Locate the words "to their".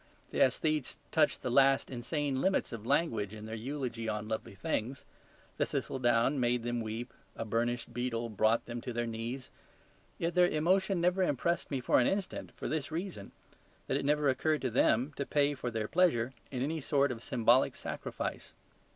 8.81-9.05